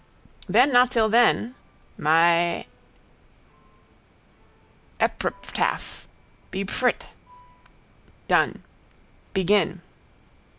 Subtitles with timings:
[0.49, 1.53] Then not till then.
[1.95, 2.65] My
[4.99, 6.05] eppripfftaph.
[6.49, 7.05] Be pfrwritt.
[8.27, 8.63] Done.
[9.35, 9.83] Begin!